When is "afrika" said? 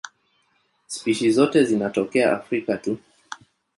2.35-2.77